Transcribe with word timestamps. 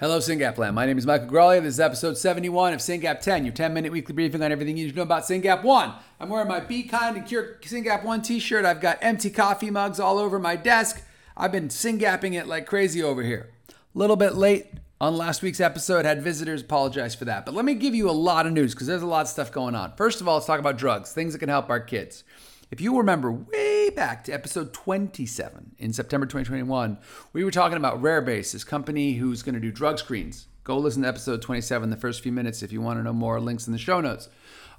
Hello, 0.00 0.18
SYNGAP 0.18 0.56
Land. 0.56 0.74
My 0.74 0.86
name 0.86 0.96
is 0.96 1.06
Michael 1.06 1.26
Graglia. 1.26 1.60
This 1.60 1.74
is 1.74 1.80
episode 1.80 2.16
71 2.16 2.72
of 2.72 2.80
SYNGAP 2.80 3.20
10, 3.20 3.44
your 3.44 3.52
10 3.52 3.74
minute 3.74 3.92
weekly 3.92 4.14
briefing 4.14 4.42
on 4.42 4.50
everything 4.50 4.78
you 4.78 4.86
need 4.86 4.92
to 4.92 4.96
know 4.96 5.02
about 5.02 5.24
SYNGAP 5.24 5.62
1. 5.62 5.92
I'm 6.18 6.30
wearing 6.30 6.48
my 6.48 6.58
Be 6.58 6.84
Kind 6.84 7.18
and 7.18 7.26
Cure 7.26 7.58
SYNGAP 7.60 8.02
1 8.02 8.22
t 8.22 8.38
shirt. 8.38 8.64
I've 8.64 8.80
got 8.80 8.96
empty 9.02 9.28
coffee 9.28 9.70
mugs 9.70 10.00
all 10.00 10.18
over 10.18 10.38
my 10.38 10.56
desk. 10.56 11.04
I've 11.36 11.52
been 11.52 11.68
SYNGAPing 11.68 12.32
it 12.32 12.46
like 12.46 12.64
crazy 12.64 13.02
over 13.02 13.22
here. 13.22 13.50
A 13.68 13.74
little 13.92 14.16
bit 14.16 14.36
late 14.36 14.68
on 15.02 15.18
last 15.18 15.42
week's 15.42 15.60
episode, 15.60 16.06
had 16.06 16.22
visitors, 16.22 16.62
apologize 16.62 17.14
for 17.14 17.26
that. 17.26 17.44
But 17.44 17.52
let 17.52 17.66
me 17.66 17.74
give 17.74 17.94
you 17.94 18.08
a 18.08 18.12
lot 18.12 18.46
of 18.46 18.54
news 18.54 18.72
because 18.72 18.86
there's 18.86 19.02
a 19.02 19.06
lot 19.06 19.26
of 19.26 19.28
stuff 19.28 19.52
going 19.52 19.74
on. 19.74 19.92
First 19.96 20.22
of 20.22 20.28
all, 20.28 20.36
let's 20.36 20.46
talk 20.46 20.60
about 20.60 20.78
drugs, 20.78 21.12
things 21.12 21.34
that 21.34 21.40
can 21.40 21.50
help 21.50 21.68
our 21.68 21.78
kids. 21.78 22.24
If 22.70 22.80
you 22.80 22.96
remember 22.98 23.32
way 23.32 23.90
back 23.90 24.22
to 24.24 24.32
episode 24.32 24.72
27 24.72 25.74
in 25.78 25.92
September 25.92 26.24
2021, 26.24 26.98
we 27.32 27.42
were 27.42 27.50
talking 27.50 27.76
about 27.76 28.00
Rarebase, 28.00 28.52
this 28.52 28.62
company 28.62 29.14
who's 29.14 29.42
going 29.42 29.56
to 29.56 29.60
do 29.60 29.72
drug 29.72 29.98
screens. 29.98 30.46
Go 30.62 30.78
listen 30.78 31.02
to 31.02 31.08
episode 31.08 31.42
27, 31.42 31.90
the 31.90 31.96
first 31.96 32.22
few 32.22 32.30
minutes, 32.30 32.62
if 32.62 32.70
you 32.70 32.80
want 32.80 33.00
to 33.00 33.02
know 33.02 33.12
more. 33.12 33.40
Links 33.40 33.66
in 33.66 33.72
the 33.72 33.78
show 33.78 34.00
notes. 34.00 34.28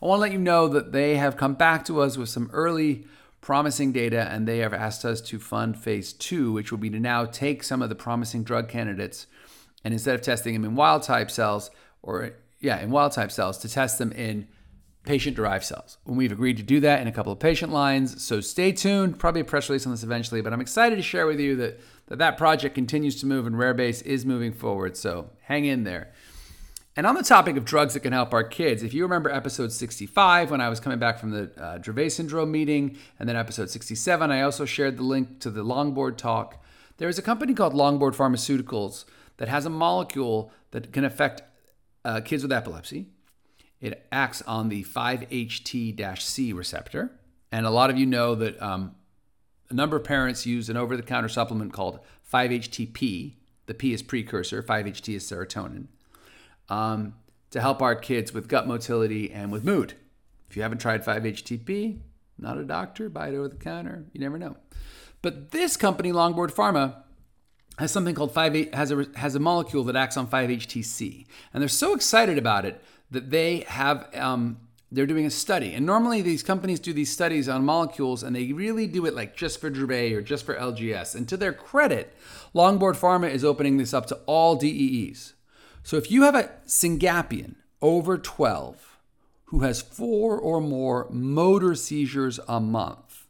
I 0.02 0.06
want 0.06 0.20
to 0.20 0.22
let 0.22 0.32
you 0.32 0.38
know 0.38 0.70
that 0.70 0.94
they 0.94 1.18
have 1.18 1.36
come 1.36 1.54
back 1.56 1.84
to 1.86 2.00
us 2.00 2.16
with 2.16 2.30
some 2.30 2.50
early 2.54 3.04
promising 3.42 3.92
data 3.92 4.26
and 4.32 4.48
they 4.48 4.60
have 4.60 4.74
asked 4.74 5.04
us 5.04 5.20
to 5.24 5.38
fund 5.38 5.78
phase 5.78 6.14
two, 6.14 6.54
which 6.54 6.72
will 6.72 6.80
be 6.80 6.90
to 6.92 7.00
now 7.00 7.26
take 7.26 7.62
some 7.62 7.82
of 7.82 7.90
the 7.90 7.96
promising 7.96 8.46
drug 8.46 8.70
candidates 8.70 9.28
and 9.84 9.94
instead 9.94 10.16
of 10.16 10.22
testing 10.22 10.54
them 10.54 10.64
in 10.64 10.76
wild 10.76 11.04
type 11.04 11.30
cells, 11.30 11.70
or 12.02 12.38
yeah, 12.62 12.80
in 12.80 12.90
wild 12.90 13.12
type 13.12 13.34
cells, 13.34 13.58
to 13.58 13.68
test 13.68 13.98
them 13.98 14.14
in 14.14 14.48
patient 15.06 15.36
derived 15.36 15.66
cells. 15.66 15.98
And 16.06 16.18
we've 16.18 16.32
agreed 16.32 16.58
to 16.58 16.64
do 16.64 16.80
that 16.82 17.02
in 17.02 17.08
a 17.08 17.12
couple 17.12 17.32
of 17.32 17.40
patient 17.40 17.72
lines. 17.72 18.24
So 18.24 18.40
stay 18.40 18.72
tuned. 18.72 19.20
Probably 19.20 19.42
a 19.42 19.46
press 19.46 19.70
release 19.70 19.86
on 19.86 19.92
this 19.92 20.04
eventually, 20.04 20.42
but 20.42 20.54
I'm 20.54 20.62
excited 20.62 20.96
to 20.98 21.02
share 21.02 21.26
with 21.26 21.40
you 21.40 21.56
that 21.56 21.80
that, 22.08 22.20
that 22.20 22.38
project 22.38 22.76
continues 22.76 23.20
to 23.22 23.26
move 23.26 23.48
and 23.48 23.56
Rarebase 23.56 24.04
is 24.04 24.26
moving 24.26 24.54
forward. 24.54 24.98
So 24.98 25.30
hang 25.44 25.66
in 25.66 25.84
there. 25.86 26.12
And 26.98 27.08
on 27.08 27.16
the 27.16 27.24
topic 27.24 27.56
of 27.56 27.64
drugs 27.64 27.94
that 27.94 28.02
can 28.02 28.12
help 28.12 28.34
our 28.34 28.44
kids, 28.44 28.84
if 28.84 28.94
you 28.94 29.04
remember 29.04 29.32
episode 29.32 29.72
65 29.72 30.52
when 30.52 30.60
I 30.60 30.68
was 30.68 30.82
coming 30.82 31.00
back 31.00 31.20
from 31.20 31.32
the 31.32 31.44
uh, 31.58 31.78
Dravet 31.78 32.12
syndrome 32.12 32.52
meeting, 32.52 32.98
and 33.18 33.30
then 33.30 33.38
episode 33.38 33.70
67, 33.70 34.30
I 34.30 34.42
also 34.42 34.66
shared 34.66 34.98
the 34.98 35.04
link 35.04 35.40
to 35.40 35.50
the 35.50 35.64
Longboard 35.64 36.18
talk. 36.18 36.62
There 36.98 37.08
is 37.08 37.18
a 37.18 37.22
company 37.22 37.54
called 37.54 37.74
Longboard 37.74 38.14
Pharmaceuticals 38.14 39.06
that 39.38 39.48
has 39.48 39.66
a 39.66 39.70
molecule 39.70 40.52
that 40.72 40.92
can 40.92 41.06
affect 41.06 41.44
uh, 42.04 42.20
kids 42.20 42.44
with 42.44 42.52
epilepsy 42.52 43.08
it 43.82 44.08
acts 44.12 44.42
on 44.44 44.70
the 44.70 44.84
5-HT 44.84 46.22
C 46.22 46.54
receptor. 46.54 47.12
And 47.52 47.66
a 47.66 47.72
lot 47.72 47.90
of 47.90 47.98
you 47.98 48.06
know 48.06 48.36
that 48.36 48.62
um, 48.62 48.96
a 49.70 49.74
number 49.74 49.98
of 49.98 50.04
parents 50.04 50.46
use 50.46 50.70
an 50.70 50.78
over 50.78 50.96
the 50.96 51.04
counter 51.04 51.28
supplement 51.28 51.74
called 51.74 52.00
5-HTP. 52.32 53.34
The 53.66 53.74
P 53.74 53.94
is 53.94 54.02
precursor, 54.02 54.62
5-HT 54.62 55.16
is 55.16 55.30
serotonin, 55.30 55.88
um, 56.70 57.16
to 57.50 57.60
help 57.60 57.82
our 57.82 57.96
kids 57.96 58.34
with 58.34 58.48
gut 58.48 58.68
motility 58.68 59.32
and 59.32 59.52
with 59.52 59.64
mood. 59.66 59.94
If 60.50 60.56
you 60.56 60.62
haven't 60.62 60.80
tried 60.80 61.04
5-HTP, 61.04 62.00
not 62.38 62.58
a 62.58 62.64
doctor, 62.64 63.10
buy 63.10 63.30
it 63.30 63.36
over 63.36 63.48
the 63.48 63.56
counter. 63.56 64.06
You 64.14 64.20
never 64.20 64.38
know. 64.38 64.58
But 65.22 65.52
this 65.52 65.78
company, 65.78 66.12
Longboard 66.12 66.54
Pharma, 66.54 67.04
has 67.78 67.92
something 67.92 68.16
called 68.16 68.34
5 68.34 68.74
has 68.74 68.92
a 68.92 69.08
has 69.16 69.36
a 69.36 69.40
molecule 69.40 69.84
that 69.86 69.96
acts 69.96 70.18
on 70.18 70.28
5-HTC, 70.28 71.26
and 71.54 71.62
they're 71.62 71.70
so 71.70 71.94
excited 71.96 72.38
about 72.38 72.66
it 72.66 72.84
that 73.12 73.30
they 73.30 73.60
have 73.68 74.08
um, 74.16 74.58
they're 74.92 75.06
doing 75.06 75.26
a 75.26 75.32
study. 75.32 75.74
And 75.74 75.86
normally 75.86 76.22
these 76.22 76.44
companies 76.44 76.80
do 76.80 76.92
these 76.92 77.12
studies 77.12 77.48
on 77.48 77.64
molecules 77.64 78.24
and 78.24 78.36
they 78.36 78.52
really 78.52 78.88
do 78.88 79.06
it 79.06 79.16
like 79.16 79.36
just 79.36 79.62
for 79.62 79.72
Dravet 79.72 80.14
or 80.14 80.22
just 80.22 80.46
for 80.46 80.56
LGS. 80.56 81.16
And 81.16 81.30
to 81.30 81.38
their 81.38 81.54
credit, 81.54 82.14
Longboard 82.54 82.98
Pharma 82.98 83.30
is 83.30 83.46
opening 83.46 83.78
this 83.78 83.94
up 83.94 84.08
to 84.08 84.16
all 84.26 84.58
DEEs. 84.58 85.34
So 85.84 85.96
if 85.96 86.12
you 86.12 86.24
have 86.24 86.36
a 86.36 86.52
Syngapian 86.68 87.56
over 87.82 88.18
12 88.18 88.98
who 89.46 89.62
has 89.62 89.82
four 89.82 90.38
or 90.38 90.60
more 90.60 91.08
motor 91.10 91.74
seizures 91.74 92.40
a 92.48 92.60
month, 92.60 93.28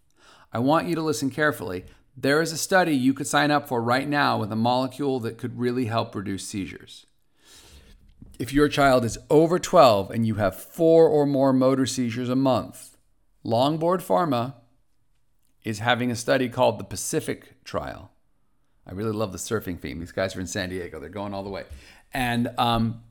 I 0.52 0.60
want 0.60 0.88
you 0.88 0.96
to 0.96 1.02
listen 1.02 1.30
carefully. 1.30 1.86
There 2.18 2.42
is 2.42 2.52
a 2.52 2.58
study 2.58 2.94
you 2.96 3.14
could 3.14 3.28
sign 3.28 3.52
up 3.52 3.68
for 3.68 3.82
right 3.82 4.08
now 4.08 4.40
with 4.40 4.52
a 4.52 4.56
molecule 4.56 5.20
that 5.22 5.38
could 5.38 5.60
really 5.60 5.86
help 5.86 6.14
reduce 6.16 6.46
seizures 6.46 7.06
if 8.42 8.52
your 8.52 8.68
child 8.68 9.06
is 9.06 9.20
over 9.30 9.60
12 9.60 10.10
and 10.10 10.26
you 10.26 10.36
have 10.36 10.56
four 10.56 11.08
or 11.08 11.28
more 11.28 11.54
motor 11.54 11.86
seizures 11.86 12.28
a 12.28 12.36
month, 12.36 12.98
Longboard 13.46 14.02
Pharma 14.02 14.56
is 15.64 15.78
having 15.78 16.10
a 16.10 16.16
study 16.16 16.50
called 16.50 16.80
the 16.80 16.84
Pacific 16.84 17.64
Trial. 17.64 18.12
I 18.88 18.94
really 18.94 19.12
love 19.12 19.32
the 19.32 19.38
surfing 19.38 19.80
theme. 19.80 20.00
These 20.00 20.12
guys 20.12 20.36
are 20.36 20.40
in 20.40 20.48
San 20.48 20.70
Diego; 20.70 21.00
they're 21.00 21.08
going 21.10 21.36
all 21.36 21.44
the 21.44 21.52
way, 21.52 21.66
and 22.16 22.50
um, 22.58 23.04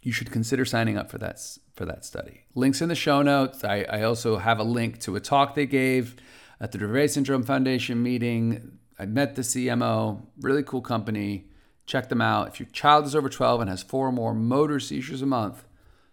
you 0.00 0.12
should 0.12 0.30
consider 0.30 0.64
signing 0.64 0.96
up 0.96 1.10
for 1.10 1.18
that 1.18 1.38
for 1.74 1.84
that 1.84 2.06
study. 2.06 2.44
Links 2.54 2.80
in 2.80 2.88
the 2.88 2.94
show 2.94 3.20
notes. 3.20 3.64
I, 3.64 3.84
I 3.90 4.02
also 4.02 4.38
have 4.38 4.58
a 4.58 4.64
link 4.64 4.98
to 5.00 5.14
a 5.14 5.20
talk 5.20 5.56
they 5.56 5.66
gave 5.66 6.16
at 6.58 6.72
the 6.72 6.78
Dravet 6.78 7.10
Syndrome 7.10 7.42
Foundation 7.42 8.02
meeting. 8.02 8.78
I 8.98 9.04
met 9.04 9.34
the 9.34 9.42
CMO, 9.42 10.24
really 10.40 10.62
cool 10.62 10.80
company. 10.80 11.50
Check 11.88 12.10
them 12.10 12.20
out. 12.20 12.48
If 12.48 12.60
your 12.60 12.68
child 12.68 13.06
is 13.06 13.16
over 13.16 13.30
12 13.30 13.62
and 13.62 13.70
has 13.70 13.82
four 13.82 14.08
or 14.08 14.12
more 14.12 14.34
motor 14.34 14.78
seizures 14.78 15.22
a 15.22 15.26
month, 15.26 15.64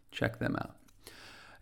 check 0.10 0.40
them 0.40 0.56
out. 0.56 0.72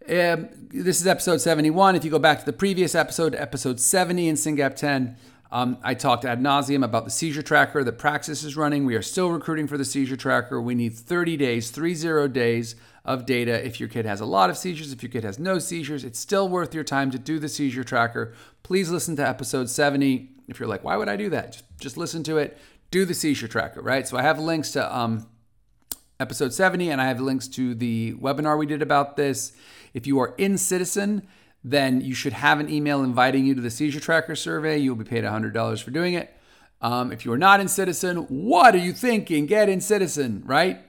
Um, 0.08 0.50
this 0.70 1.02
is 1.02 1.08
episode 1.08 1.42
71. 1.42 1.96
If 1.96 2.06
you 2.06 2.12
go 2.12 2.20
back 2.20 2.40
to 2.40 2.46
the 2.46 2.54
previous 2.54 2.94
episode, 2.94 3.34
episode 3.34 3.80
70 3.80 4.28
in 4.28 4.36
SYNGAP 4.36 4.76
10, 4.76 5.18
um, 5.52 5.80
I 5.82 5.96
talked 5.96 6.26
ad 6.26 6.40
nauseum 6.40 6.86
about 6.86 7.06
the 7.06 7.10
seizure 7.10 7.42
tracker 7.42 7.84
that 7.84 7.94
Praxis 7.94 8.44
is 8.44 8.56
running. 8.56 8.86
We 8.86 8.94
are 8.94 9.02
still 9.02 9.32
recruiting 9.32 9.66
for 9.66 9.80
the 9.80 9.86
seizure 9.86 10.16
tracker. 10.16 10.62
We 10.62 10.76
need 10.76 10.94
30 10.94 11.36
days, 11.36 11.72
30 11.72 12.28
days 12.28 12.76
of 13.04 13.26
data. 13.26 13.66
If 13.66 13.80
your 13.80 13.90
kid 13.90 14.06
has 14.06 14.22
a 14.22 14.26
lot 14.28 14.52
of 14.52 14.58
seizures, 14.58 14.94
if 14.94 15.02
your 15.02 15.12
kid 15.12 15.24
has 15.24 15.40
no 15.40 15.58
seizures, 15.58 16.04
it's 16.04 16.20
still 16.20 16.48
worth 16.48 16.76
your 16.76 16.84
time 16.84 17.10
to 17.10 17.18
do 17.18 17.40
the 17.40 17.50
seizure 17.50 17.84
tracker. 17.84 18.36
Please 18.62 18.92
listen 18.92 19.16
to 19.16 19.28
episode 19.28 19.72
70. 19.72 20.30
If 20.48 20.60
you're 20.60 20.70
like, 20.70 20.84
why 20.84 20.98
would 20.98 21.10
I 21.10 21.16
do 21.16 21.32
that? 21.32 21.54
Just, 21.54 21.66
just 21.80 21.98
listen 21.98 22.22
to 22.26 22.38
it 22.38 22.60
do 22.94 23.06
the 23.06 23.14
seizure 23.16 23.48
tracker, 23.48 23.82
right? 23.82 24.08
So 24.08 24.18
I 24.18 24.22
have 24.22 24.38
links 24.38 24.70
to 24.74 24.96
um, 24.96 25.28
episode 26.20 26.54
70 26.54 26.92
and 26.92 27.02
I 27.02 27.08
have 27.08 27.20
links 27.20 27.48
to 27.50 27.74
the 27.74 28.14
webinar 28.14 28.56
we 28.56 28.68
did 28.68 28.84
about 28.84 29.18
this. 29.18 29.52
If 29.96 30.06
you 30.06 30.20
are 30.20 30.36
in 30.38 30.54
Ciitizen, 30.54 31.24
then 31.64 32.02
you 32.02 32.14
should 32.14 32.34
have 32.34 32.60
an 32.60 32.70
email 32.70 33.02
inviting 33.04 33.48
you 33.48 33.56
to 33.56 33.62
the 33.62 33.72
seizure 33.72 34.00
tracker 34.00 34.36
survey. 34.36 34.78
You'll 34.78 34.96
be 34.96 35.06
paid 35.06 35.24
$100 35.24 35.84
for 35.84 35.90
doing 35.90 36.14
it. 36.14 36.38
Um, 36.82 37.12
if 37.12 37.26
you 37.26 37.34
are 37.34 37.38
not 37.38 37.60
in 37.60 37.66
Ciitizen, 37.66 38.30
what 38.30 38.76
are 38.76 38.80
you 38.80 38.94
thinking? 38.94 39.48
Get 39.48 39.70
in 39.70 39.80
Ciitizen, 39.80 40.44
right? 40.46 40.80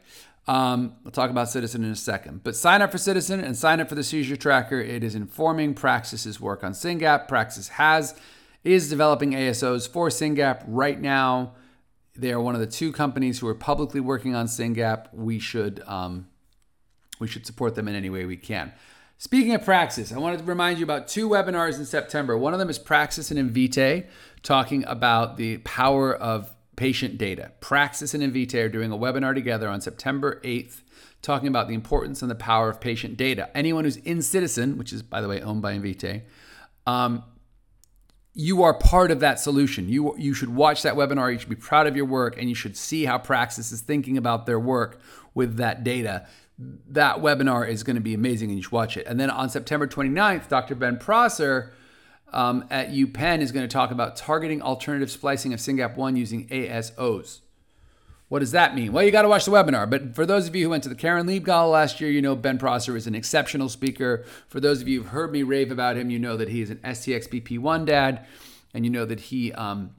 Um, 0.47 0.97
we'll 1.04 1.10
talk 1.10 1.31
about 1.31 1.47
Ciitizen 1.47 1.76
in 1.76 1.84
a 1.84 1.97
second. 1.97 2.44
But 2.44 2.54
sign 2.54 2.82
up 2.82 2.92
for 2.92 2.98
Ciitizen 2.98 3.42
and 3.42 3.56
sign 3.56 3.81
up 3.81 3.88
for 3.88 3.94
the 3.94 4.04
seizure 4.04 4.36
tracker. 4.36 4.78
It 4.78 5.03
is 5.03 5.15
informing 5.15 5.72
Praxis's 5.72 6.38
work 6.38 6.62
on 6.65 6.72
SYNGAP. 6.72 7.28
Praxis 7.28 7.69
has 7.69 8.15
is 8.62 8.91
developing 8.91 9.32
ASOs 9.32 9.88
for 9.88 10.10
SYNGAP 10.10 10.65
right 10.66 11.00
now. 11.00 11.54
They 12.17 12.33
are 12.33 12.41
one 12.41 12.55
of 12.55 12.61
the 12.61 12.67
two 12.67 12.93
companies 12.93 13.41
who 13.41 13.49
are 13.49 13.55
publicly 13.55 14.01
working 14.01 14.35
on 14.35 14.47
SYNGAP. 14.47 15.13
We 15.13 15.39
should 15.39 15.83
um, 15.87 16.29
we 17.19 17.27
should 17.27 17.47
support 17.47 17.75
them 17.75 17.89
in 17.89 17.95
any 17.95 18.11
way 18.11 18.25
we 18.25 18.37
can. 18.37 18.73
Speaking 19.19 19.55
of 19.55 19.65
Praxis, 19.65 20.13
I 20.13 20.19
wanted 20.19 20.39
to 20.41 20.45
remind 20.45 20.79
you 20.79 20.85
about 20.85 21.09
two 21.09 21.29
webinars 21.29 21.79
in 21.79 21.87
September. 21.87 22.37
One 22.37 22.53
of 22.53 22.59
them 22.59 22.69
is 22.69 22.79
Praxis 22.79 23.31
and 23.31 23.39
Invitae, 23.39 24.07
talking 24.43 24.85
about 24.87 25.37
the 25.37 25.59
power 25.59 26.15
of 26.15 26.53
patient 26.77 27.17
data. 27.19 27.53
Praxis 27.61 28.15
and 28.15 28.23
Invitae 28.23 28.65
are 28.65 28.69
doing 28.69 28.91
a 28.93 28.99
webinar 28.99 29.35
together 29.35 29.69
on 29.69 29.81
September 29.81 30.41
8th, 30.45 30.83
talking 31.23 31.49
about 31.49 31.69
the 31.69 31.75
importance 31.75 32.23
and 32.23 32.31
the 32.31 32.35
power 32.35 32.69
of 32.69 32.81
patient 32.81 33.17
data. 33.17 33.49
Anyone 33.57 33.85
who's 33.85 33.97
in 33.99 34.19
Ciitizen, 34.19 34.77
which 34.77 34.93
is, 34.93 35.03
by 35.03 35.21
the 35.21 35.29
way, 35.29 35.41
owned 35.41 35.63
by 35.63 35.75
Invitae, 35.75 36.23
um, 36.87 37.23
you 38.34 38.65
are 38.65 38.75
part 38.75 39.12
of 39.12 39.21
that 39.21 39.39
solution. 39.39 39.89
You, 39.89 40.15
you 40.19 40.34
should 40.34 40.55
watch 40.55 40.83
that 40.83 40.95
webinar. 40.95 41.33
You 41.33 41.39
should 41.39 41.49
be 41.49 41.55
proud 41.55 41.87
of 41.87 41.97
your 41.97 42.05
work 42.05 42.37
and 42.37 42.49
you 42.49 42.55
should 42.55 42.77
see 42.77 43.05
how 43.05 43.17
Praxis 43.17 43.71
is 43.71 43.81
thinking 43.81 44.19
about 44.19 44.45
their 44.45 44.59
work 44.59 45.01
with 45.34 45.57
that 45.57 45.84
data. 45.84 46.27
That 46.59 47.19
webinar 47.19 47.69
is 47.69 47.84
going 47.84 47.97
to 47.97 48.03
be 48.03 48.13
amazing 48.13 48.51
and 48.51 48.59
you 48.59 48.63
should 48.65 48.72
watch 48.72 48.97
it. 48.97 49.07
And 49.07 49.21
then 49.21 49.31
on 49.31 49.51
September 49.51 49.86
29th, 49.86 50.48
Dr. 50.48 50.75
Ben 50.75 50.98
Prosser 50.98 51.72
um, 52.33 52.66
at 52.71 52.91
UPenn 52.91 53.41
is 53.41 53.53
going 53.53 53.66
to 53.66 53.72
talk 53.72 53.92
about 53.92 54.16
targeting 54.16 54.60
alternative 54.60 55.10
splicing 55.10 55.53
of 55.54 55.60
SYNGAP1 55.60 56.16
using 56.16 56.48
ASOs. 56.48 57.41
What 58.34 58.41
does 58.41 58.51
that 58.51 58.75
mean? 58.75 58.92
Well, 58.92 59.04
you 59.04 59.13
got 59.13 59.22
to 59.22 59.28
watch 59.28 59.45
the 59.45 59.53
webinar. 59.53 59.89
But 59.89 60.16
for 60.16 60.27
those 60.27 60.48
of 60.48 60.57
you 60.57 60.65
who 60.65 60.71
went 60.71 60.83
to 60.83 60.89
the 60.89 60.97
Karen 60.97 61.25
Lieb 61.25 61.45
Gala 61.45 61.71
last 61.71 62.01
year, 62.01 62.10
you 62.10 62.21
know 62.21 62.34
Ben 62.34 62.59
Prosser 62.59 62.97
is 62.97 63.07
an 63.07 63.15
exceptional 63.15 63.69
speaker. 63.69 64.25
For 64.48 64.59
those 64.59 64.83
of 64.83 64.89
you 64.89 64.98
who've 65.03 65.13
heard 65.13 65.31
me 65.31 65.45
rave 65.45 65.71
about 65.71 65.97
him, 65.97 66.10
you 66.10 66.19
know 66.19 66.36
that 66.36 66.48
he 66.48 66.60
is 66.60 66.69
an 66.69 66.78
STXBP1 66.78 67.86
dad, 67.86 68.27
and 68.75 68.84
you 68.84 68.91
know 68.91 69.04
that 69.04 69.21
he 69.21 69.53
um, 69.53 69.95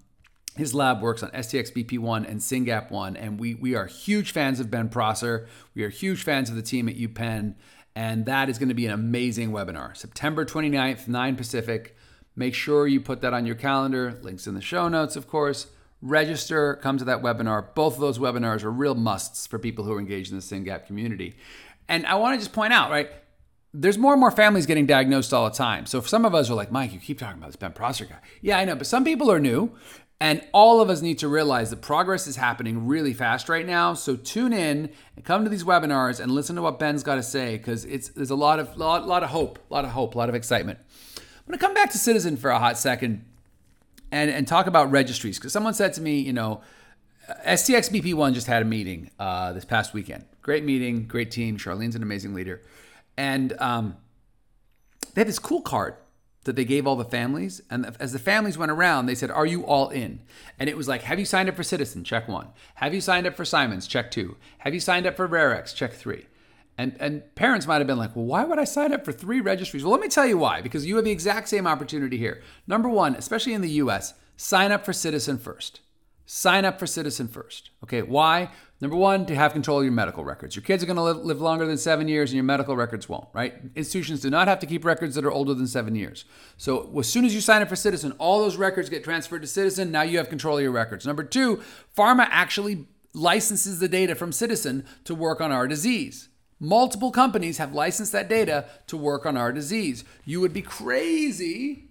his 0.58 0.76
lab 0.76 1.02
works 1.02 1.24
on 1.24 1.32
STXBP1 1.32 2.30
and 2.30 2.42
SYNGAP1. 2.42 3.16
And 3.18 3.40
we 3.40 3.54
we 3.54 3.74
are 3.74 3.86
huge 3.86 4.34
fans 4.34 4.60
of 4.60 4.70
Ben 4.70 4.90
Prosser. 4.90 5.48
We 5.74 5.86
are 5.86 5.90
huge 5.90 6.22
fans 6.22 6.50
of 6.50 6.58
the 6.58 6.62
team 6.62 6.90
at 6.90 6.98
UPenn, 6.98 7.56
and 7.96 8.26
that 8.26 8.50
is 8.50 8.60
going 8.60 8.68
to 8.68 8.76
be 8.76 8.86
an 8.86 8.92
amazing 8.92 9.52
webinar. 9.52 9.96
September 9.96 10.44
29th, 10.44 11.08
9 11.08 11.36
Pacific. 11.38 11.96
Make 12.36 12.54
sure 12.54 12.86
you 12.86 13.00
put 13.00 13.22
that 13.22 13.34
on 13.34 13.46
your 13.46 13.56
calendar. 13.56 14.20
Links 14.22 14.46
in 14.46 14.56
the 14.56 14.62
show 14.62 14.90
notes, 14.90 15.16
of 15.16 15.26
course. 15.26 15.68
Register, 16.02 16.76
come 16.76 16.98
to 16.98 17.06
that 17.06 17.22
webinar. 17.22 17.74
Both 17.74 17.96
of 17.96 18.02
those 18.02 18.20
webinars 18.20 18.64
are 18.64 18.72
real 18.72 18.96
musts 18.96 19.48
for 19.48 19.58
people 19.58 19.86
who 19.86 19.94
are 19.94 20.00
engaged 20.00 20.32
in 20.32 20.38
the 20.38 20.44
SYNGAP 20.44 20.86
community. 20.86 21.36
And 21.88 22.06
I 22.06 22.16
want 22.16 22.36
to 22.36 22.40
just 22.40 22.54
point 22.54 22.74
out, 22.74 22.92
right? 22.92 23.10
There's 23.74 23.98
more 23.98 24.14
and 24.14 24.20
more 24.20 24.32
families 24.32 24.66
getting 24.66 24.86
diagnosed 24.86 25.34
all 25.34 25.50
the 25.50 25.56
time. 25.56 25.86
So 25.86 25.98
if 25.98 26.08
some 26.08 26.26
of 26.26 26.34
us 26.34 26.50
are 26.50 26.54
like, 26.54 26.72
Mike, 26.72 26.94
you 26.94 27.00
keep 27.00 27.20
talking 27.20 27.38
about 27.38 27.48
this 27.48 27.56
Ben 27.56 27.74
guy. 27.74 28.20
Yeah, 28.42 28.58
I 28.58 28.66
know, 28.66 28.76
but 28.76 28.88
some 28.88 29.04
people 29.04 29.32
are 29.32 29.40
new. 29.40 29.72
And 30.22 30.42
all 30.54 30.80
of 30.80 30.90
us 30.90 31.02
need 31.02 31.20
to 31.20 31.28
realize 31.28 31.72
that 31.72 31.82
progress 31.82 32.26
is 32.26 32.38
happening 32.38 32.88
really 32.88 33.14
fast 33.14 33.50
right 33.50 33.66
now. 33.66 33.94
So 33.94 34.16
tune 34.16 34.54
in 34.54 34.90
and 35.16 35.26
come 35.26 35.44
to 35.44 35.50
these 35.50 35.66
webinars 35.66 36.22
and 36.22 36.32
listen 36.32 36.56
to 36.56 36.62
what 36.62 36.80
Ben's 36.80 37.04
got 37.04 37.16
to 37.16 37.24
say 37.24 37.58
because 37.58 37.84
it's 37.84 38.10
there's 38.10 38.30
a 38.30 38.36
lot 38.36 38.60
of 38.60 38.78
lot, 38.78 39.06
lot 39.06 39.24
of 39.24 39.30
hope, 39.30 39.60
a 39.70 39.74
lot 39.74 39.84
of 39.84 39.92
hope, 39.92 40.16
a 40.16 40.18
lot 40.18 40.30
of 40.30 40.36
excitement. 40.36 40.80
I'm 41.18 41.52
gonna 41.52 41.58
come 41.58 41.74
back 41.74 41.92
to 41.92 41.98
Ciitizen 41.98 42.40
for 42.40 42.50
a 42.50 42.60
hot 42.60 42.78
second 42.78 43.26
and 44.12 44.30
and 44.30 44.48
talk 44.48 44.68
about 44.68 44.92
registries 44.92 45.38
because 45.38 45.54
someone 45.54 45.74
said 45.74 45.94
to 45.94 46.02
me, 46.02 46.20
you 46.20 46.34
know, 46.34 46.62
STX 47.46 47.90
BP1 47.90 48.34
just 48.34 48.48
had 48.48 48.62
a 48.62 48.66
meeting 48.66 49.10
uh, 49.20 49.54
this 49.54 49.66
past 49.66 49.94
weekend. 49.94 50.26
Great 50.42 50.64
meeting, 50.64 51.08
great 51.08 51.32
team. 51.32 51.58
Charlene's 51.58 51.96
an 51.96 52.04
amazing 52.04 52.34
leader, 52.34 52.62
and 53.18 53.60
um, 53.60 53.98
they 55.14 55.22
had 55.22 55.28
this 55.28 55.40
cool 55.40 55.62
card 55.62 55.96
that 56.46 56.56
they 56.56 56.66
gave 56.66 56.88
all 56.88 56.96
the 56.96 57.06
families. 57.06 57.62
And 57.70 57.96
as 58.00 58.14
the 58.14 58.20
families 58.20 58.58
went 58.58 58.72
around, 58.72 59.08
they 59.08 59.16
said, 59.16 59.30
Are 59.30 59.46
you 59.46 59.66
all 59.66 59.90
in? 59.90 60.22
And 60.58 60.70
it 60.70 60.78
was 60.78 60.88
like, 60.88 61.02
Have 61.04 61.20
you 61.20 61.26
signed 61.26 61.50
up 61.50 61.56
for 61.56 61.64
Ciitizen? 61.64 62.06
Check 62.06 62.28
one. 62.28 62.48
Have 62.76 62.94
you 62.94 63.02
signed 63.02 63.28
up 63.28 63.36
for 63.36 63.46
Simons? 63.46 63.88
Check 63.88 64.12
two. 64.12 64.38
Have 64.60 64.74
you 64.74 64.80
signed 64.80 65.06
up 65.06 65.16
for 65.18 65.28
RareX? 65.28 65.76
Check 65.76 65.94
three. 65.94 66.28
And, 66.78 66.98
and 67.00 67.36
parents 67.36 67.68
might 67.68 67.78
have 67.78 67.88
been 67.88 67.98
like, 67.98 68.16
well, 68.16 68.26
why 68.26 68.44
would 68.44 68.60
I 68.60 68.66
sign 68.66 68.92
up 68.92 69.06
for 69.06 69.14
three 69.14 69.40
registries? 69.40 69.84
Well, 69.84 69.92
let 69.92 70.02
me 70.02 70.10
tell 70.10 70.26
you 70.26 70.38
why, 70.38 70.62
because 70.62 70.86
you 70.86 70.98
have 70.98 71.06
the 71.06 71.12
exact 71.12 71.48
same 71.48 71.66
opportunity 71.66 72.18
here. 72.18 72.42
Number 72.68 72.90
one, 72.90 73.16
especially 73.16 73.54
in 73.54 73.62
the 73.62 73.70
US, 73.70 74.14
sign 74.36 74.72
up 74.72 74.84
for 74.84 74.92
Ciitizen 74.92 75.40
first. 75.40 75.80
Sign 76.26 76.66
up 76.66 76.80
for 76.80 76.86
Ciitizen 76.86 77.30
first. 77.30 77.70
Okay, 77.84 78.02
why? 78.02 78.50
Number 78.82 78.98
one, 78.98 79.26
to 79.28 79.36
have 79.36 79.54
control 79.54 79.78
of 79.78 79.86
your 79.86 79.94
medical 79.94 80.26
records. 80.26 80.56
Your 80.56 80.64
kids 80.64 80.84
are 80.84 80.88
to 80.88 81.02
live, 81.02 81.18
live, 81.18 81.40
longer 81.40 81.66
than 81.66 81.78
seven 81.78 82.08
years, 82.08 82.32
and 82.32 82.36
your 82.36 82.44
medical 82.44 82.76
records 82.76 83.08
won't, 83.08 83.28
right? 83.32 83.54
Institutions 83.76 84.20
do 84.20 84.30
not 84.30 84.48
have 84.48 84.60
to 84.60 84.66
keep 84.66 84.84
records 84.84 85.16
that 85.16 85.24
are 85.24 85.32
older 85.32 85.54
than 85.54 85.68
seven 85.68 85.96
years. 85.96 86.26
So 86.58 86.92
as 87.00 87.08
soon 87.08 87.26
as 87.26 87.34
you 87.34 87.42
sign 87.42 87.62
up 87.62 87.70
for 87.70 87.76
Ciitizen, 87.76 88.16
all 88.18 88.40
those 88.40 88.58
records 88.58 88.90
get 88.90 89.04
transferred 89.04 89.44
to 89.44 89.48
Ciitizen. 89.48 89.92
Now 89.92 90.02
you 90.02 90.18
have 90.18 90.28
control 90.28 90.58
of 90.58 90.64
your 90.64 90.72
records. 90.72 91.06
Number 91.06 91.24
two, 91.24 91.62
pharma 91.96 92.28
actually 92.30 92.88
licenses 93.14 93.80
the 93.80 93.88
data 93.88 94.14
from 94.14 94.32
Ciitizen 94.32 94.84
to 95.06 95.16
work 95.16 95.40
on 95.40 95.52
our 95.52 95.68
disease. 95.68 96.28
Multiple 96.66 97.12
companies 97.12 97.60
have 97.60 97.76
licensed 97.76 98.12
that 98.14 98.28
data 98.28 98.66
to 98.88 98.98
work 98.98 99.28
on 99.28 99.38
our 99.38 99.52
disease. 99.52 100.04
You 100.26 100.42
would 100.42 100.52
be 100.52 100.64
crazy. 100.64 101.90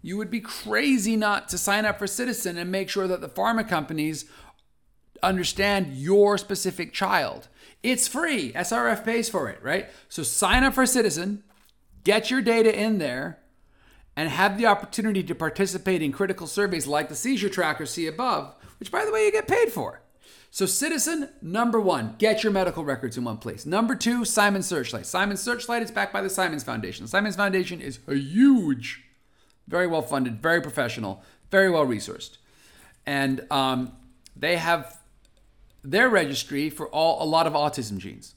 You 0.00 0.16
would 0.16 0.30
be 0.30 0.40
crazy 0.40 1.14
not 1.14 1.50
to 1.50 1.58
sign 1.58 1.84
up 1.84 1.98
for 1.98 2.06
Ciitizen 2.06 2.56
and 2.56 2.72
make 2.72 2.88
sure 2.88 3.06
that 3.06 3.20
the 3.20 3.28
pharma 3.28 3.68
companies 3.68 4.24
understand 5.22 5.92
your 5.92 6.38
specific 6.38 6.94
child. 6.94 7.48
It's 7.82 8.08
free. 8.08 8.50
SRF 8.54 9.04
pays 9.04 9.28
for 9.28 9.50
it, 9.50 9.62
right? 9.62 9.90
So 10.08 10.22
sign 10.22 10.64
up 10.64 10.72
for 10.72 10.84
Ciitizen, 10.84 11.42
get 12.04 12.30
your 12.30 12.40
data 12.40 12.74
in 12.74 12.96
there, 12.96 13.40
and 14.16 14.30
have 14.30 14.56
the 14.56 14.64
opportunity 14.64 15.22
to 15.22 15.34
participate 15.34 16.00
in 16.00 16.12
critical 16.12 16.46
surveys 16.46 16.86
like 16.86 17.10
the 17.10 17.14
seizure 17.14 17.50
tracker 17.50 17.84
see 17.84 18.06
above, 18.06 18.54
which 18.80 18.90
by 18.90 19.04
the 19.04 19.12
way 19.12 19.26
you 19.26 19.32
get 19.32 19.46
paid 19.46 19.70
for. 19.70 20.00
So, 20.50 20.64
Ciitizen 20.64 21.30
number 21.42 21.80
one, 21.80 22.16
get 22.18 22.42
your 22.42 22.52
medical 22.52 22.84
records 22.84 23.16
in 23.16 23.24
one 23.24 23.36
place. 23.36 23.66
Number 23.66 23.94
two, 23.94 24.24
Simon 24.24 24.62
Searchlight. 24.62 25.06
Simon 25.06 25.36
Searchlight 25.36 25.82
is 25.82 25.90
backed 25.90 26.12
by 26.12 26.22
the 26.22 26.30
Simons 26.30 26.64
Foundation. 26.64 27.04
The 27.04 27.10
Simons 27.10 27.36
Foundation 27.36 27.80
is 27.80 27.98
a 28.08 28.14
huge, 28.14 29.04
very 29.66 29.86
well 29.86 30.02
funded, 30.02 30.40
very 30.40 30.60
professional, 30.60 31.22
very 31.50 31.70
well 31.70 31.86
resourced. 31.86 32.38
And 33.06 33.46
um, 33.50 33.92
they 34.34 34.56
have 34.56 34.98
their 35.84 36.08
registry 36.08 36.70
for 36.70 36.88
all 36.88 37.22
a 37.22 37.26
lot 37.26 37.46
of 37.46 37.52
autism 37.52 37.98
genes. 37.98 38.34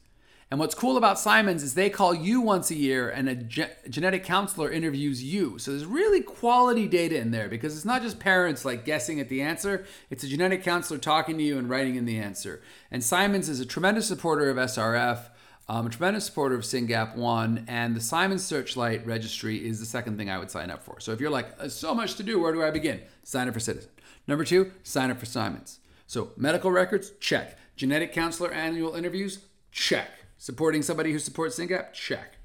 And 0.52 0.60
what's 0.60 0.76
cool 0.76 0.98
about 0.98 1.18
Simons 1.18 1.64
is 1.64 1.76
they 1.76 1.90
call 1.90 2.14
you 2.14 2.42
once 2.42 2.72
a 2.72 2.76
year 2.76 3.10
and 3.10 3.30
a 3.30 3.36
ge- 3.36 3.70
genetic 3.90 4.26
counselor 4.26 4.70
interviews 4.70 5.24
you. 5.24 5.58
So 5.58 5.72
there's 5.72 5.86
really 5.86 6.20
quality 6.22 6.90
data 6.90 7.18
in 7.18 7.32
there 7.32 7.48
because 7.48 7.74
it's 7.74 7.86
not 7.86 8.02
just 8.02 8.20
parents 8.20 8.66
like 8.66 8.84
guessing 8.84 9.22
at 9.22 9.30
the 9.30 9.42
answer, 9.42 9.86
it's 10.10 10.26
a 10.26 10.28
genetic 10.28 10.62
counselor 10.62 11.00
talking 11.00 11.38
to 11.38 11.44
you 11.44 11.58
and 11.58 11.70
writing 11.70 11.96
in 11.96 12.04
the 12.04 12.18
answer. 12.18 12.62
And 12.92 13.02
Simons 13.02 13.48
is 13.48 13.62
a 13.62 13.66
tremendous 13.66 14.10
supporter 14.10 14.50
of 14.50 14.58
SRF, 14.58 15.30
um, 15.70 15.88
a 15.88 15.90
tremendous 15.90 16.26
supporter 16.26 16.56
of 16.56 16.66
SYNGAP 16.66 17.16
1, 17.16 17.64
and 17.70 17.96
the 17.96 18.02
Simons 18.02 18.46
Searchlight 18.46 19.08
registry 19.08 19.66
is 19.66 19.80
the 19.80 19.86
second 19.86 20.18
thing 20.18 20.30
I 20.30 20.38
would 20.38 20.52
sign 20.52 20.70
up 20.70 20.84
for. 20.84 21.00
So 21.00 21.14
if 21.14 21.22
you're 21.22 21.30
like, 21.30 21.62
so 21.70 21.96
much 21.96 22.16
to 22.16 22.24
do, 22.24 22.42
where 22.42 22.52
do 22.52 22.62
I 22.62 22.72
begin? 22.72 23.00
Sign 23.24 23.48
up 23.48 23.54
for 23.54 23.62
Ciitizen. 23.62 23.88
Number 24.28 24.44
two, 24.44 24.74
sign 24.84 25.12
up 25.12 25.18
for 25.18 25.26
Simons. 25.26 25.80
So 26.08 26.34
medical 26.36 26.72
records, 26.72 27.14
check. 27.22 27.58
Genetic 27.78 28.12
counselor 28.12 28.52
annual 28.52 28.96
interviews, 28.96 29.46
check. 29.72 30.10
Supporting 30.42 30.82
somebody 30.82 31.12
who 31.12 31.20
supports 31.20 31.60
SYNGAP? 31.60 31.94
Check. 31.94 32.38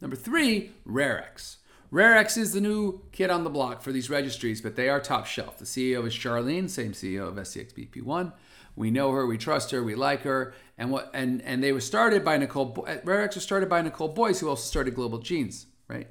Number 0.00 0.16
three, 0.16 0.72
RareX. 0.86 1.56
RareX 1.92 2.38
is 2.38 2.54
the 2.54 2.60
new 2.62 3.02
kid 3.12 3.28
on 3.28 3.44
the 3.44 3.50
block 3.50 3.82
for 3.82 3.92
these 3.92 4.08
registries, 4.08 4.62
but 4.62 4.76
they 4.76 4.88
are 4.88 4.98
top 4.98 5.26
shelf. 5.26 5.58
The 5.58 5.66
CEO 5.66 6.06
is 6.06 6.14
Charlene, 6.14 6.70
same 6.70 6.92
CEO 6.92 7.28
of 7.28 7.34
STXBP1. 7.34 8.32
We 8.76 8.90
know 8.90 9.12
her, 9.12 9.26
we 9.26 9.36
trust 9.36 9.72
her, 9.72 9.82
we 9.84 9.94
like 9.94 10.22
her, 10.22 10.54
and 10.78 10.90
what 10.90 11.10
and 11.12 11.42
and 11.42 11.62
they 11.62 11.70
were 11.70 11.82
started 11.82 12.24
by 12.24 12.38
Nicole. 12.38 12.72
RareX 12.72 13.34
was 13.34 13.44
started 13.44 13.68
by 13.68 13.82
Nicole 13.82 14.08
Boice, 14.08 14.40
who 14.40 14.48
also 14.48 14.62
started 14.62 14.94
Global 14.94 15.18
Genes. 15.18 15.66
Right? 15.86 16.08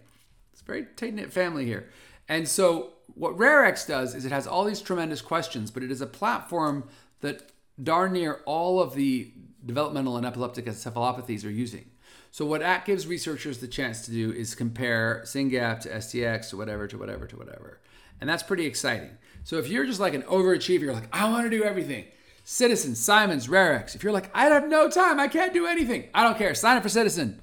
It's 0.54 0.62
a 0.62 0.66
very 0.66 0.86
tight 0.96 1.16
knit 1.16 1.34
family 1.34 1.66
here, 1.66 1.90
and 2.30 2.48
so 2.48 2.94
what 3.16 3.36
RareX 3.36 3.88
does 3.88 4.14
is 4.14 4.24
it 4.24 4.32
has 4.32 4.46
all 4.46 4.66
these 4.66 4.82
tremendous 4.82 5.22
questions, 5.22 5.72
but 5.72 5.82
it 5.82 5.90
is 5.90 6.00
a 6.00 6.06
platform 6.06 6.88
that 7.22 7.52
darn 7.82 8.14
near 8.14 8.42
all 8.46 8.80
of 8.80 8.94
the 8.94 9.32
developmental 9.68 10.18
and 10.18 10.26
epileptic 10.26 10.66
encephalopathies 10.66 11.46
are 11.46 11.52
using. 11.52 11.92
So 12.32 12.46
what 12.46 12.62
that 12.62 12.86
gives 12.86 13.08
researchers 13.08 13.60
the 13.60 13.68
chance 13.68 14.06
to 14.06 14.12
do 14.12 14.32
is 14.32 14.56
compare 14.56 15.22
SYNGAP 15.26 15.82
to 15.82 15.90
STX 15.90 16.50
to 16.50 16.58
whatever 16.58 16.88
to 16.88 16.98
whatever 16.98 17.28
to 17.28 17.38
whatever. 17.38 17.80
And 18.20 18.30
that's 18.30 18.44
pretty 18.44 18.66
exciting. 18.66 19.12
So 19.44 19.58
if 19.58 19.68
you're 19.68 19.86
just 19.86 20.00
like 20.00 20.14
an 20.14 20.24
overachiever, 20.24 20.82
you're 20.82 20.94
like, 20.94 21.10
I 21.14 21.30
want 21.30 21.50
to 21.50 21.56
do 21.56 21.64
everything. 21.64 22.06
Ciitizen, 22.46 22.96
Simons, 22.96 23.48
RareX. 23.48 23.94
If 23.96 24.04
you're 24.04 24.14
like, 24.14 24.30
I 24.34 24.46
have 24.46 24.68
no 24.68 24.90
time, 24.90 25.20
I 25.20 25.28
can't 25.28 25.54
do 25.54 25.68
anything. 25.68 26.06
I 26.14 26.24
don't 26.24 26.38
care. 26.38 26.56
Sign 26.56 26.78
up 26.78 26.84
for 26.84 26.90
Ciitizen. 26.90 27.40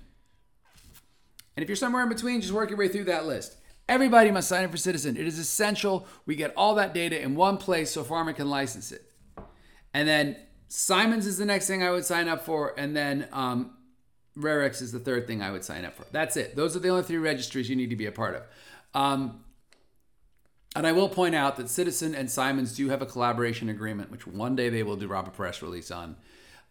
And 1.56 1.62
if 1.62 1.68
you're 1.68 1.76
somewhere 1.76 2.02
in 2.02 2.08
between, 2.08 2.40
just 2.40 2.52
work 2.52 2.70
your 2.70 2.78
way 2.78 2.88
through 2.88 3.04
that 3.04 3.26
list. 3.26 3.56
Everybody 3.88 4.30
must 4.30 4.48
sign 4.48 4.64
up 4.64 4.70
for 4.70 4.76
Ciitizen. 4.76 5.16
It 5.18 5.26
is 5.26 5.38
essential 5.38 6.06
we 6.24 6.36
get 6.36 6.54
all 6.56 6.74
that 6.76 6.94
data 6.94 7.20
in 7.20 7.36
one 7.36 7.58
place 7.58 7.90
so 7.90 8.02
pharma 8.02 8.34
can 8.34 8.48
license 8.48 8.92
it. 8.92 9.04
And 9.92 10.08
then 10.08 10.36
Simons 10.76 11.24
is 11.24 11.38
the 11.38 11.44
next 11.44 11.68
thing 11.68 11.84
I 11.84 11.92
would 11.92 12.04
sign 12.04 12.26
up 12.26 12.44
for, 12.44 12.74
and 12.76 12.96
then 12.96 13.28
um, 13.32 13.76
RareX 14.36 14.82
is 14.82 14.90
the 14.90 14.98
third 14.98 15.24
thing 15.24 15.40
I 15.40 15.52
would 15.52 15.62
sign 15.62 15.84
up 15.84 15.94
for. 15.94 16.04
That's 16.10 16.36
it. 16.36 16.56
Those 16.56 16.74
are 16.74 16.80
the 16.80 16.88
only 16.88 17.04
three 17.04 17.18
registries 17.18 17.70
you 17.70 17.76
need 17.76 17.90
to 17.90 17.96
be 17.96 18.06
a 18.06 18.12
part 18.12 18.34
of. 18.34 19.00
Um, 19.00 19.44
and 20.74 20.84
I 20.84 20.90
will 20.90 21.08
point 21.08 21.36
out 21.36 21.56
that 21.58 21.66
Ciitizen 21.66 22.18
and 22.18 22.28
Simons 22.28 22.74
do 22.74 22.88
have 22.88 23.02
a 23.02 23.06
collaboration 23.06 23.68
agreement, 23.68 24.10
which 24.10 24.26
one 24.26 24.56
day 24.56 24.68
they 24.68 24.82
will 24.82 24.96
drop 24.96 25.28
a 25.28 25.30
press 25.30 25.62
release 25.62 25.92
on, 25.92 26.16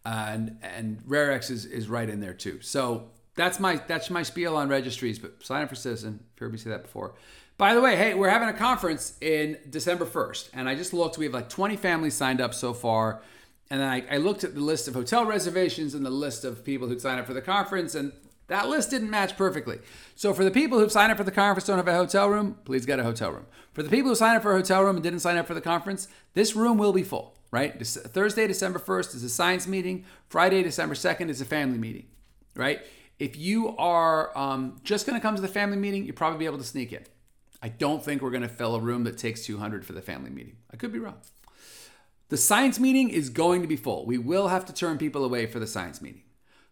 and 0.04 0.58
and 0.60 1.02
RareX 1.08 1.50
is, 1.50 1.64
is 1.64 1.88
right 1.88 2.10
in 2.10 2.20
there 2.20 2.34
too. 2.34 2.60
So 2.60 3.08
that's 3.36 3.58
my 3.58 3.76
that's 3.86 4.10
my 4.10 4.22
spiel 4.22 4.54
on 4.54 4.68
registries. 4.68 5.18
But 5.18 5.42
sign 5.42 5.62
up 5.62 5.70
for 5.70 5.76
Ciitizen. 5.76 6.18
You've 6.18 6.38
heard 6.38 6.52
me 6.52 6.58
say 6.58 6.68
that 6.68 6.82
before. 6.82 7.14
By 7.56 7.72
the 7.72 7.80
way, 7.80 7.96
hey, 7.96 8.12
we're 8.12 8.28
having 8.28 8.50
a 8.50 8.52
conference 8.52 9.16
in 9.22 9.56
December 9.70 10.04
1st, 10.04 10.50
and 10.52 10.68
I 10.68 10.74
just 10.74 10.92
looked. 10.92 11.16
We 11.16 11.24
have 11.24 11.32
like 11.32 11.48
20 11.48 11.76
families 11.76 12.12
signed 12.12 12.42
up 12.42 12.52
so 12.52 12.74
far. 12.74 13.22
And 13.70 13.80
then 13.80 13.88
I, 13.88 14.04
I 14.14 14.16
looked 14.18 14.44
at 14.44 14.54
the 14.54 14.60
list 14.60 14.88
of 14.88 14.94
hotel 14.94 15.24
reservations 15.24 15.94
and 15.94 16.04
the 16.04 16.10
list 16.10 16.44
of 16.44 16.64
people 16.64 16.88
who'd 16.88 17.00
signed 17.00 17.20
up 17.20 17.26
for 17.26 17.34
the 17.34 17.42
conference, 17.42 17.94
and 17.94 18.12
that 18.48 18.68
list 18.68 18.90
didn't 18.90 19.10
match 19.10 19.36
perfectly. 19.36 19.78
So 20.14 20.34
for 20.34 20.44
the 20.44 20.50
people 20.50 20.78
who've 20.78 20.92
signed 20.92 21.10
up 21.10 21.18
for 21.18 21.24
the 21.24 21.30
conference 21.30 21.66
don't 21.66 21.78
have 21.78 21.88
a 21.88 21.94
hotel 21.94 22.28
room, 22.28 22.58
please 22.64 22.84
get 22.84 22.98
a 22.98 23.02
hotel 23.02 23.30
room. 23.30 23.46
For 23.72 23.82
the 23.82 23.88
people 23.88 24.10
who 24.10 24.14
signed 24.14 24.36
up 24.36 24.42
for 24.42 24.52
a 24.52 24.56
hotel 24.56 24.82
room 24.82 24.96
and 24.96 25.02
didn't 25.02 25.20
sign 25.20 25.36
up 25.36 25.46
for 25.46 25.54
the 25.54 25.60
conference, 25.60 26.08
this 26.34 26.54
room 26.54 26.76
will 26.76 26.92
be 26.92 27.02
full, 27.02 27.38
right? 27.50 27.74
Thursday, 27.84 28.46
December 28.46 28.78
1st 28.78 29.14
is 29.16 29.24
a 29.24 29.30
science 29.30 29.66
meeting. 29.66 30.04
Friday, 30.28 30.62
December 30.62 30.94
2nd 30.94 31.30
is 31.30 31.40
a 31.40 31.44
family 31.46 31.78
meeting, 31.78 32.06
right? 32.54 32.82
If 33.18 33.36
you 33.36 33.76
are 33.76 34.36
um, 34.36 34.80
just 34.84 35.06
going 35.06 35.18
to 35.18 35.22
come 35.22 35.36
to 35.36 35.42
the 35.42 35.48
family 35.48 35.76
meeting, 35.76 36.04
you'll 36.04 36.16
probably 36.16 36.38
be 36.38 36.46
able 36.46 36.58
to 36.58 36.64
sneak 36.64 36.92
in. 36.92 37.04
I 37.62 37.68
don't 37.68 38.04
think 38.04 38.20
we're 38.20 38.30
going 38.30 38.42
to 38.42 38.48
fill 38.48 38.74
a 38.74 38.80
room 38.80 39.04
that 39.04 39.16
takes 39.16 39.44
200 39.46 39.86
for 39.86 39.94
the 39.94 40.02
family 40.02 40.30
meeting. 40.30 40.56
I 40.70 40.76
could 40.76 40.92
be 40.92 40.98
wrong. 40.98 41.16
The 42.30 42.36
science 42.38 42.80
meeting 42.80 43.10
is 43.10 43.28
going 43.28 43.60
to 43.60 43.68
be 43.68 43.76
full. 43.76 44.06
We 44.06 44.16
will 44.16 44.48
have 44.48 44.64
to 44.66 44.72
turn 44.72 44.96
people 44.96 45.26
away 45.26 45.46
for 45.46 45.58
the 45.58 45.66
science 45.66 46.00
meeting. 46.00 46.22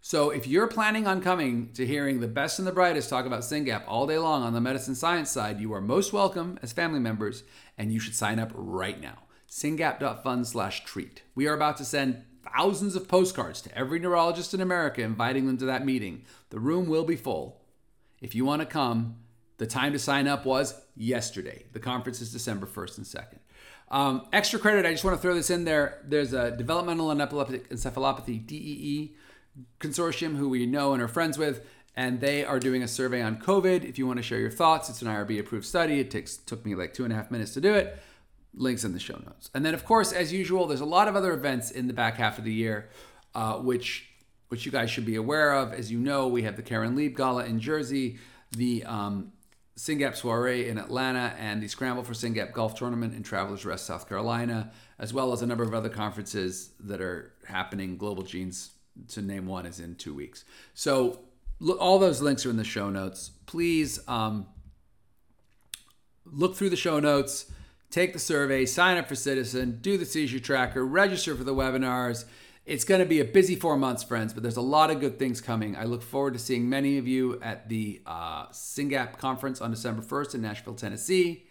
So 0.00 0.30
if 0.30 0.47
you're 0.47 0.66
planning 0.66 1.06
on 1.06 1.21
coming 1.21 1.73
to 1.75 1.87
hearing 1.87 2.21
the 2.21 2.26
best 2.26 2.59
and 2.59 2.66
the 2.66 2.73
brightest 2.73 3.11
talk 3.11 3.26
about 3.26 3.42
SYNGAP 3.42 3.85
all 3.87 4.06
day 4.06 4.16
long 4.16 4.42
on 4.42 4.54
the 4.54 4.62
medicine 4.62 4.94
science 4.94 5.30
side, 5.30 5.61
you 5.61 5.75
are 5.75 5.80
most 5.82 6.12
welcome 6.12 6.59
as 6.62 6.73
family 6.73 7.00
members, 7.00 7.44
and 7.76 7.92
you 7.92 8.00
should 8.00 8.14
sign 8.14 8.38
up 8.38 8.50
right 8.54 8.99
now. 8.99 9.18
SYNGAP.fund 9.50 10.47
slash 10.47 10.85
treat. 10.85 11.23
We 11.35 11.47
are 11.47 11.54
about 11.54 11.76
to 11.76 11.85
send 11.85 12.25
thousands 12.56 12.97
of 12.97 13.06
postcards 13.06 13.61
to 13.62 13.78
every 13.78 13.99
neurologist 13.99 14.54
in 14.54 14.62
America 14.62 15.02
inviting 15.02 15.47
them 15.47 15.59
to 15.59 15.66
that 15.66 15.85
meeting. 15.85 16.25
The 16.49 16.61
room 16.61 16.88
will 16.88 17.04
be 17.04 17.14
full. 17.14 17.61
If 18.23 18.35
you 18.35 18.47
want 18.47 18.61
to 18.61 18.66
come, 18.66 19.16
the 19.59 19.66
time 19.66 19.92
to 19.92 19.99
sign 19.99 20.26
up 20.26 20.47
was 20.47 20.80
yesterday. 20.97 21.66
The 21.73 21.78
conference 21.78 22.23
is 22.23 22.32
December 22.32 22.66
1st 22.66 22.97
and 22.97 23.06
2nd. 23.06 23.38
Um, 23.92 24.26
extra 24.32 24.58
credit, 24.58 24.87
I 24.87 24.90
just 24.92 25.04
want 25.04 25.18
to 25.18 25.22
throw 25.22 25.34
this 25.34 25.50
in 25.50 25.64
there. 25.64 25.99
There's 26.02 26.32
a 26.32 26.50
developmental 26.50 27.11
and 27.11 27.20
epileptic 27.20 27.68
encephalopathy 27.68 28.46
DEE 28.46 29.14
consortium 29.80 30.37
who 30.37 30.49
we 30.49 30.64
know 30.64 30.94
and 30.94 31.02
are 31.02 31.08
friends 31.08 31.37
with, 31.37 31.66
and 31.94 32.18
they 32.18 32.42
are 32.42 32.58
doing 32.58 32.82
a 32.82 32.88
survey 32.88 33.20
on 33.20 33.37
COVID. 33.37 33.84
If 33.84 33.99
you 33.99 34.06
want 34.06 34.16
to 34.16 34.22
share 34.22 34.38
your 34.38 34.50
thoughts, 34.50 34.88
it's 34.88 35.02
an 35.02 35.08
IRB 35.08 35.38
approved 35.38 35.66
study. 35.66 36.00
It 36.00 36.11
takes 36.11 36.38
took 36.38 36.64
me 36.64 36.75
like 36.75 36.94
two 36.94 37.04
and 37.04 37.12
a 37.12 37.16
half 37.16 37.30
minutes 37.30 37.52
to 37.52 37.61
do 37.61 37.75
it. 37.75 37.99
Links 38.54 38.82
in 38.82 38.94
the 38.94 38.99
show 38.99 39.18
notes. 39.26 39.50
And 39.54 39.64
then, 39.64 39.75
of 39.75 39.84
course, 39.84 40.11
as 40.11 40.32
usual, 40.32 40.66
there's 40.66 40.80
a 40.80 40.87
lot 40.87 41.06
of 41.06 41.14
other 41.14 41.34
events 41.34 41.70
in 41.70 41.87
the 41.87 41.92
back 41.92 42.16
half 42.16 42.38
of 42.38 42.44
the 42.44 42.52
year, 42.52 42.88
uh, 43.34 43.54
which 43.54 44.08
which 44.49 44.66
you 44.66 44.72
guys 44.72 44.90
should 44.90 45.06
be 45.06 45.16
aware 45.16 45.52
of. 45.52 45.72
As 45.72 45.90
you 45.90 45.99
know, 45.99 46.28
we 46.28 46.42
have 46.42 46.56
the 46.56 46.62
Karen 46.62 46.94
Lieb 46.94 47.16
Gala 47.16 47.44
in 47.44 47.61
Jersey, 47.61 48.18
the 48.50 48.84
um, 48.84 49.32
SYNGAP 49.76 50.14
Soiree 50.17 50.69
in 50.69 50.76
Atlanta, 50.79 51.35
and 51.38 51.62
the 51.62 51.69
Scramble 51.69 52.05
for 52.05 52.12
SYNGAP 52.12 52.52
Golf 52.52 52.75
Tournament 52.75 53.14
in 53.14 53.23
Travelers 53.23 53.64
Rest, 53.64 53.87
South 53.87 54.09
Carolina, 54.09 54.71
as 54.99 55.14
well 55.14 55.33
as 55.33 55.41
a 55.43 55.47
number 55.47 55.64
of 55.64 55.73
other 55.73 55.88
conferences 55.88 56.71
that 56.81 57.00
are 57.00 57.33
happening. 57.47 57.97
Global 57.97 58.23
Genes, 58.23 58.71
to 59.09 59.23
name 59.23 59.47
one, 59.47 59.64
is 59.64 59.81
in 59.81 59.95
two 59.95 60.14
weeks. 60.14 60.45
So 60.75 61.21
look, 61.59 61.81
all 61.81 61.99
those 61.99 62.21
links 62.21 62.45
are 62.45 62.50
in 62.50 62.57
the 62.57 62.64
show 62.64 62.91
notes. 62.91 63.31
Please 63.47 64.00
um, 64.09 64.47
look 66.26 66.55
through 66.55 66.71
the 66.71 66.76
show 66.76 67.00
notes, 67.00 67.50
take 67.91 68.12
the 68.12 68.19
survey, 68.19 68.67
sign 68.67 68.99
up 68.99 69.09
for 69.09 69.14
Ciitizen, 69.14 69.81
do 69.81 69.97
the 69.97 70.05
seizure 70.05 70.41
tracker, 70.41 70.85
register 70.85 71.35
for 71.35 71.45
the 71.45 71.55
webinars. 71.55 72.26
It's 72.64 72.85
going 72.85 73.00
to 73.00 73.07
be 73.07 73.19
a 73.19 73.25
busy 73.25 73.57
four 73.57 73.76
months, 73.76 74.04
friends, 74.04 74.33
but 74.33 74.45
there's 74.45 74.57
a 74.57 74.62
lot 74.62 74.90
of 74.90 75.00
good 75.00 75.19
things 75.19 75.40
coming. 75.40 75.75
I 75.75 75.85
look 75.85 76.00
forward 76.00 76.35
to 76.35 76.38
seeing 76.38 76.69
many 76.69 76.97
of 76.97 77.09
you 77.09 77.40
at 77.42 77.69
the 77.69 78.00
uh, 78.07 78.47
SYNGAP 78.50 79.19
conference 79.19 79.61
on 79.61 79.73
December 79.73 80.00
1st 80.00 80.37
in 80.37 80.42
Nashville, 80.42 80.75
Tennessee. 80.75 81.47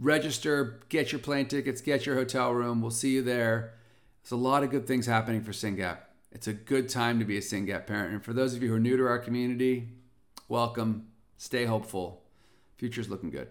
Register, 0.00 0.80
get 0.88 1.12
your 1.12 1.18
plane 1.18 1.46
tickets, 1.46 1.82
get 1.82 2.06
your 2.06 2.14
hotel 2.16 2.52
room. 2.52 2.80
We'll 2.80 2.90
see 2.90 3.10
you 3.10 3.22
there. 3.22 3.74
There's 4.22 4.32
a 4.32 4.36
lot 4.36 4.62
of 4.62 4.70
good 4.70 4.86
things 4.86 5.04
happening 5.04 5.42
for 5.42 5.52
SYNGAP. 5.52 5.98
It's 6.32 6.46
a 6.48 6.54
good 6.54 6.88
time 6.88 7.18
to 7.18 7.26
be 7.26 7.36
a 7.36 7.42
SYNGAP 7.42 7.86
parent. 7.86 8.14
And 8.14 8.24
for 8.24 8.32
those 8.32 8.54
of 8.54 8.62
you 8.62 8.70
who 8.70 8.76
are 8.76 8.80
new 8.80 8.96
to 8.96 9.06
our 9.06 9.18
community, 9.18 9.90
welcome. 10.48 11.08
Stay 11.36 11.66
hopeful. 11.66 12.22
Future's 12.78 13.10
looking 13.10 13.28
good. 13.30 13.48